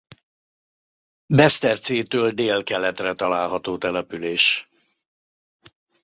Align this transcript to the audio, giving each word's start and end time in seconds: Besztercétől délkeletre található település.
Besztercétől 1.25 2.31
délkeletre 2.31 3.13
található 3.13 3.77
település. 3.77 4.67